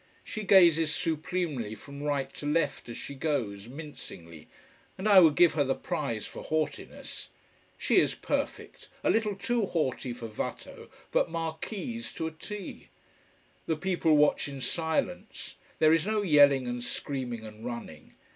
[0.23, 4.47] She gazes supremely from right to left as she goes, mincingly,
[4.97, 7.29] and I would give her the prize for haughtiness.
[7.77, 12.87] She is perfect a little too haughty for Watteau, but "marquise" to a T.
[13.67, 15.53] The people watch in silence.
[15.77, 18.15] There is no yelling and screaming and running.